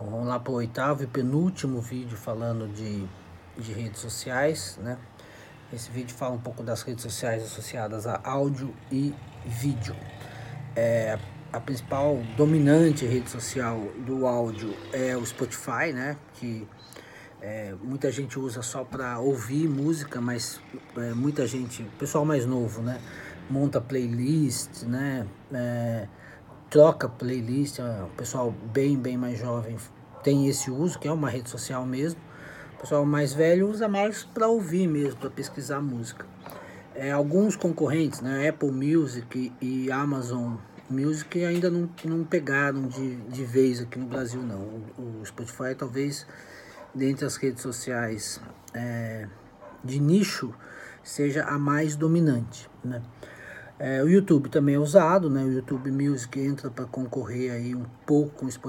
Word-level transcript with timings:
Vamos 0.00 0.28
lá 0.28 0.38
para 0.38 0.52
o 0.52 0.54
oitavo 0.54 1.02
e 1.02 1.08
penúltimo 1.08 1.80
vídeo 1.80 2.16
falando 2.16 2.72
de, 2.72 3.04
de 3.56 3.72
redes 3.72 4.00
sociais, 4.00 4.78
né? 4.80 4.96
Esse 5.72 5.90
vídeo 5.90 6.14
fala 6.14 6.36
um 6.36 6.40
pouco 6.40 6.62
das 6.62 6.82
redes 6.82 7.02
sociais 7.02 7.42
associadas 7.42 8.06
a 8.06 8.20
áudio 8.22 8.72
e 8.92 9.12
vídeo. 9.44 9.96
É, 10.76 11.18
a 11.52 11.58
principal 11.58 12.22
dominante 12.36 13.04
rede 13.06 13.28
social 13.28 13.76
do 14.06 14.24
áudio 14.24 14.72
é 14.92 15.16
o 15.16 15.26
Spotify, 15.26 15.92
né? 15.92 16.16
Que 16.34 16.64
é, 17.42 17.74
muita 17.82 18.12
gente 18.12 18.38
usa 18.38 18.62
só 18.62 18.84
para 18.84 19.18
ouvir 19.18 19.68
música, 19.68 20.20
mas 20.20 20.60
é, 20.96 21.12
muita 21.12 21.44
gente, 21.44 21.82
pessoal 21.98 22.24
mais 22.24 22.46
novo, 22.46 22.82
né? 22.82 23.00
Monta 23.50 23.80
playlist, 23.80 24.84
né? 24.84 25.26
É, 25.52 26.06
troca 26.70 27.08
playlist, 27.08 27.78
é, 27.78 28.02
o 28.02 28.10
pessoal 28.16 28.54
bem, 28.72 28.96
bem 28.96 29.16
mais 29.16 29.38
jovem 29.38 29.76
tem 30.22 30.48
esse 30.48 30.70
uso, 30.70 30.98
que 30.98 31.08
é 31.08 31.12
uma 31.12 31.30
rede 31.30 31.48
social 31.48 31.86
mesmo. 31.86 32.20
O 32.76 32.80
pessoal 32.80 33.04
mais 33.04 33.32
velho 33.32 33.68
usa 33.68 33.88
mais 33.88 34.24
para 34.24 34.46
ouvir 34.46 34.86
mesmo, 34.86 35.18
para 35.18 35.30
pesquisar 35.30 35.80
música. 35.80 36.26
É, 36.94 37.10
alguns 37.10 37.56
concorrentes, 37.56 38.20
né, 38.20 38.48
Apple 38.48 38.70
Music 38.70 39.52
e 39.60 39.90
Amazon 39.90 40.56
Music 40.90 41.44
ainda 41.44 41.70
não, 41.70 41.88
não 42.04 42.24
pegaram 42.24 42.88
de, 42.88 43.16
de 43.16 43.44
vez 43.44 43.80
aqui 43.80 43.98
no 43.98 44.06
Brasil 44.06 44.42
não. 44.42 44.60
O, 44.98 45.20
o 45.20 45.26
Spotify 45.26 45.74
talvez 45.76 46.26
dentre 46.94 47.24
as 47.24 47.36
redes 47.36 47.62
sociais 47.62 48.40
é, 48.74 49.28
de 49.84 50.00
nicho 50.00 50.52
seja 51.02 51.44
a 51.44 51.58
mais 51.58 51.94
dominante, 51.94 52.68
né? 52.84 53.02
É, 53.78 54.02
o 54.02 54.08
YouTube 54.08 54.48
também 54.48 54.74
é 54.74 54.78
usado, 54.78 55.30
né? 55.30 55.44
O 55.44 55.52
YouTube 55.52 55.90
Music 55.92 56.40
entra 56.40 56.68
para 56.68 56.84
concorrer 56.84 57.52
aí 57.52 57.74
um 57.74 57.84
pouco 58.04 58.30
com 58.38 58.46
o 58.46 58.50
Spotify 58.50 58.66